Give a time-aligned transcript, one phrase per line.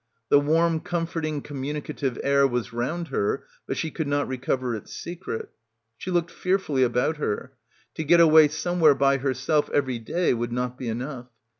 [0.29, 5.49] The warm comforting communicative air was round her, but she could not recover its secret.
[5.95, 7.53] She looked fearfully about her.
[7.93, 11.27] To get away somewhere by herself every day would not be enough.